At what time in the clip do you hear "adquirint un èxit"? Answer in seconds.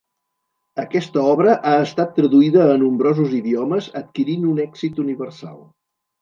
4.01-5.05